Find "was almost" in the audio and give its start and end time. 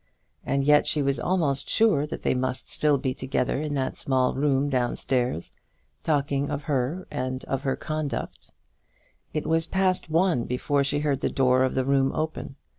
1.03-1.69